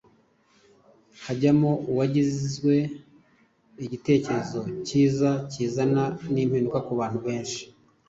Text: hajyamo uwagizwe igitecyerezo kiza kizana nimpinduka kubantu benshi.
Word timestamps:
hajyamo 1.25 1.71
uwagizwe 1.91 2.73
igitecyerezo 3.85 4.61
kiza 4.85 5.31
kizana 5.51 6.03
nimpinduka 6.31 6.79
kubantu 6.87 7.17
benshi. 7.25 7.61